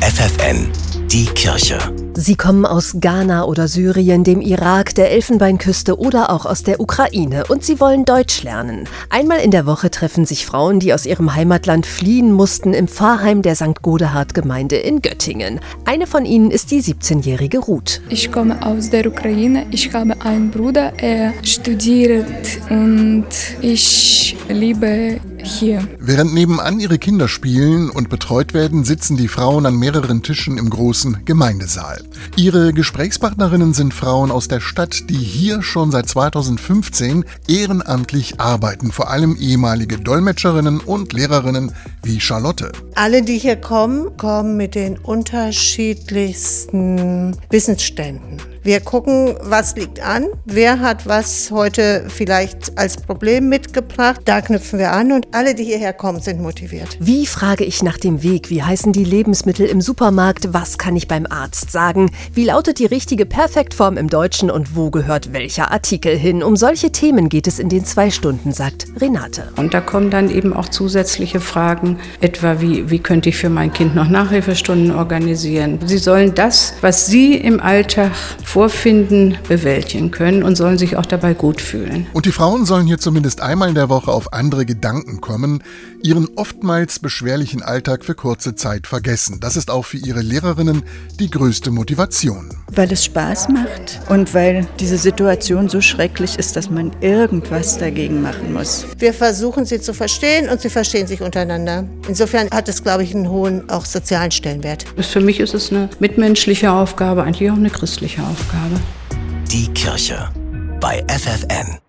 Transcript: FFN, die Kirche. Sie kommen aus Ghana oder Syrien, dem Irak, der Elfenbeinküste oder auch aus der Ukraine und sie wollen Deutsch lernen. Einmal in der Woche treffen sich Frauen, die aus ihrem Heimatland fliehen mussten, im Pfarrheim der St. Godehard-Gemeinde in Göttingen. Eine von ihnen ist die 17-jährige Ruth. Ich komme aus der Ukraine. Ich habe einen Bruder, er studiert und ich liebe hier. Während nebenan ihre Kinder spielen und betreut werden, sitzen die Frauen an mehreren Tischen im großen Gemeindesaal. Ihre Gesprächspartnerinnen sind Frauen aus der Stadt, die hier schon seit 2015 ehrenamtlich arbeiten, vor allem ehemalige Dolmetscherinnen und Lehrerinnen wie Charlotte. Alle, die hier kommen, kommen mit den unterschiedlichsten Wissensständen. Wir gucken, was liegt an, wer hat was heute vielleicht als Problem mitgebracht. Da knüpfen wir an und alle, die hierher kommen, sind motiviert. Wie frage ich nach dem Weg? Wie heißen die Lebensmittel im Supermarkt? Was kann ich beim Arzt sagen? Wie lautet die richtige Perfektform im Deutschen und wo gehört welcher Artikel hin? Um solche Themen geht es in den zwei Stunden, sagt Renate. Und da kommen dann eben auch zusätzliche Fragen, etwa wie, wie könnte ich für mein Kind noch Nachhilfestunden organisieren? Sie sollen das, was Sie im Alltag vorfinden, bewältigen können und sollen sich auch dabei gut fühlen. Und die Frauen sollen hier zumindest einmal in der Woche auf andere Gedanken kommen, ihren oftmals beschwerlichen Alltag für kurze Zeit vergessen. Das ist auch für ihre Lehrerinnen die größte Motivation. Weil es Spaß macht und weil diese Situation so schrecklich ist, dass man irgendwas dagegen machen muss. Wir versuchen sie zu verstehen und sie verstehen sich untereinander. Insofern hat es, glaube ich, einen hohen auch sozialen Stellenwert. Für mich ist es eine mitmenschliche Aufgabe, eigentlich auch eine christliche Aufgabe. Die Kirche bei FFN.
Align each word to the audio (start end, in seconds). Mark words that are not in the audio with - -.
FFN, 0.00 0.68
die 1.08 1.24
Kirche. 1.26 1.78
Sie 2.14 2.36
kommen 2.36 2.64
aus 2.64 2.96
Ghana 3.00 3.44
oder 3.44 3.68
Syrien, 3.68 4.24
dem 4.24 4.40
Irak, 4.40 4.94
der 4.94 5.10
Elfenbeinküste 5.10 5.98
oder 5.98 6.30
auch 6.30 6.46
aus 6.46 6.62
der 6.62 6.80
Ukraine 6.80 7.44
und 7.48 7.64
sie 7.64 7.80
wollen 7.80 8.04
Deutsch 8.04 8.42
lernen. 8.42 8.88
Einmal 9.10 9.40
in 9.40 9.50
der 9.50 9.66
Woche 9.66 9.90
treffen 9.90 10.24
sich 10.24 10.46
Frauen, 10.46 10.80
die 10.80 10.94
aus 10.94 11.04
ihrem 11.04 11.34
Heimatland 11.34 11.84
fliehen 11.84 12.32
mussten, 12.32 12.74
im 12.74 12.88
Pfarrheim 12.88 13.42
der 13.42 13.56
St. 13.56 13.82
Godehard-Gemeinde 13.82 14.76
in 14.76 15.02
Göttingen. 15.02 15.60
Eine 15.84 16.06
von 16.06 16.24
ihnen 16.24 16.50
ist 16.50 16.70
die 16.70 16.82
17-jährige 16.82 17.58
Ruth. 17.58 18.00
Ich 18.08 18.30
komme 18.30 18.64
aus 18.64 18.90
der 18.90 19.06
Ukraine. 19.06 19.66
Ich 19.70 19.92
habe 19.92 20.20
einen 20.22 20.50
Bruder, 20.50 20.92
er 20.96 21.32
studiert 21.42 22.26
und 22.70 23.26
ich 23.60 24.36
liebe 24.48 25.20
hier. 25.56 25.86
Während 25.98 26.34
nebenan 26.34 26.80
ihre 26.80 26.98
Kinder 26.98 27.28
spielen 27.28 27.90
und 27.90 28.08
betreut 28.08 28.54
werden, 28.54 28.84
sitzen 28.84 29.16
die 29.16 29.28
Frauen 29.28 29.66
an 29.66 29.76
mehreren 29.76 30.22
Tischen 30.22 30.56
im 30.58 30.70
großen 30.70 31.24
Gemeindesaal. 31.24 32.02
Ihre 32.36 32.72
Gesprächspartnerinnen 32.72 33.74
sind 33.74 33.94
Frauen 33.94 34.30
aus 34.30 34.46
der 34.48 34.60
Stadt, 34.60 35.10
die 35.10 35.16
hier 35.16 35.62
schon 35.62 35.90
seit 35.90 36.08
2015 36.08 37.24
ehrenamtlich 37.46 38.40
arbeiten, 38.40 38.92
vor 38.92 39.10
allem 39.10 39.36
ehemalige 39.38 39.98
Dolmetscherinnen 39.98 40.80
und 40.80 41.12
Lehrerinnen 41.12 41.72
wie 42.02 42.20
Charlotte. 42.20 42.72
Alle, 42.94 43.22
die 43.22 43.36
hier 43.38 43.56
kommen, 43.56 44.16
kommen 44.16 44.56
mit 44.56 44.74
den 44.74 44.96
unterschiedlichsten 44.98 47.36
Wissensständen. 47.50 48.38
Wir 48.68 48.80
gucken, 48.80 49.34
was 49.40 49.76
liegt 49.76 50.00
an, 50.00 50.26
wer 50.44 50.80
hat 50.80 51.06
was 51.06 51.50
heute 51.50 52.04
vielleicht 52.08 52.76
als 52.76 52.98
Problem 52.98 53.48
mitgebracht. 53.48 54.20
Da 54.26 54.42
knüpfen 54.42 54.78
wir 54.78 54.92
an 54.92 55.10
und 55.12 55.28
alle, 55.32 55.54
die 55.54 55.64
hierher 55.64 55.94
kommen, 55.94 56.20
sind 56.20 56.42
motiviert. 56.42 56.98
Wie 57.00 57.24
frage 57.24 57.64
ich 57.64 57.82
nach 57.82 57.96
dem 57.96 58.22
Weg? 58.22 58.50
Wie 58.50 58.62
heißen 58.62 58.92
die 58.92 59.04
Lebensmittel 59.04 59.64
im 59.64 59.80
Supermarkt? 59.80 60.52
Was 60.52 60.76
kann 60.76 60.96
ich 60.96 61.08
beim 61.08 61.24
Arzt 61.30 61.72
sagen? 61.72 62.10
Wie 62.34 62.44
lautet 62.44 62.78
die 62.78 62.84
richtige 62.84 63.24
Perfektform 63.24 63.96
im 63.96 64.10
Deutschen 64.10 64.50
und 64.50 64.76
wo 64.76 64.90
gehört 64.90 65.32
welcher 65.32 65.70
Artikel 65.70 66.14
hin? 66.14 66.42
Um 66.42 66.54
solche 66.54 66.92
Themen 66.92 67.30
geht 67.30 67.46
es 67.46 67.58
in 67.58 67.70
den 67.70 67.86
zwei 67.86 68.10
Stunden, 68.10 68.52
sagt 68.52 68.86
Renate. 69.00 69.50
Und 69.56 69.72
da 69.72 69.80
kommen 69.80 70.10
dann 70.10 70.30
eben 70.30 70.52
auch 70.52 70.68
zusätzliche 70.68 71.40
Fragen, 71.40 71.98
etwa 72.20 72.60
wie, 72.60 72.90
wie 72.90 72.98
könnte 72.98 73.30
ich 73.30 73.38
für 73.38 73.48
mein 73.48 73.72
Kind 73.72 73.94
noch 73.94 74.10
Nachhilfestunden 74.10 74.94
organisieren? 74.94 75.78
Sie 75.86 75.96
sollen 75.96 76.34
das, 76.34 76.74
was 76.82 77.06
Sie 77.06 77.34
im 77.34 77.60
Alltag 77.60 78.12
vorfinden, 78.58 79.38
bewältigen 79.46 80.10
können 80.10 80.42
und 80.42 80.56
sollen 80.56 80.78
sich 80.78 80.96
auch 80.96 81.06
dabei 81.06 81.32
gut 81.32 81.60
fühlen. 81.60 82.08
Und 82.12 82.26
die 82.26 82.32
Frauen 82.32 82.66
sollen 82.66 82.88
hier 82.88 82.98
zumindest 82.98 83.40
einmal 83.40 83.68
in 83.68 83.76
der 83.76 83.88
Woche 83.88 84.10
auf 84.10 84.32
andere 84.32 84.66
Gedanken 84.66 85.20
kommen, 85.20 85.62
ihren 86.02 86.26
oftmals 86.34 86.98
beschwerlichen 86.98 87.62
Alltag 87.62 88.04
für 88.04 88.16
kurze 88.16 88.56
Zeit 88.56 88.88
vergessen. 88.88 89.38
Das 89.38 89.54
ist 89.54 89.70
auch 89.70 89.84
für 89.84 89.98
ihre 89.98 90.22
Lehrerinnen 90.22 90.82
die 91.20 91.30
größte 91.30 91.70
Motivation. 91.70 92.50
Weil 92.72 92.90
es 92.90 93.04
Spaß 93.04 93.48
macht 93.50 94.00
und 94.08 94.34
weil 94.34 94.66
diese 94.80 94.98
Situation 94.98 95.68
so 95.68 95.80
schrecklich 95.80 96.36
ist, 96.36 96.56
dass 96.56 96.68
man 96.68 96.90
irgendwas 97.00 97.78
dagegen 97.78 98.22
machen 98.22 98.52
muss. 98.52 98.86
Wir 98.98 99.14
versuchen 99.14 99.66
sie 99.66 99.80
zu 99.80 99.94
verstehen 99.94 100.48
und 100.48 100.60
sie 100.60 100.70
verstehen 100.70 101.06
sich 101.06 101.22
untereinander. 101.22 101.84
Insofern 102.08 102.50
hat 102.50 102.68
es, 102.68 102.82
glaube 102.82 103.04
ich, 103.04 103.14
einen 103.14 103.28
hohen 103.28 103.70
auch 103.70 103.84
sozialen 103.84 104.32
Stellenwert. 104.32 104.84
Für 104.98 105.20
mich 105.20 105.38
ist 105.38 105.54
es 105.54 105.70
eine 105.70 105.88
mitmenschliche 106.00 106.72
Aufgabe, 106.72 107.22
eigentlich 107.22 107.52
auch 107.52 107.56
eine 107.56 107.70
christliche 107.70 108.22
Aufgabe. 108.38 108.80
Die 109.50 109.66
Kirche 109.72 110.30
bei 110.80 111.04
FFN. 111.08 111.87